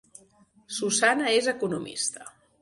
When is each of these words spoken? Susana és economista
Susana 0.77 1.35
és 1.41 1.51
economista 1.53 2.27